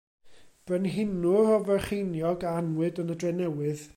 [0.65, 3.89] Brenhinwr o Frycheiniog a anwyd yn y Drenewydd.